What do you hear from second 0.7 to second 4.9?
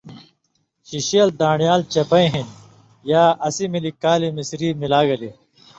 شِشیل دان٘ڑیال چپَیں ہِن یا اسی ملی کالی مصری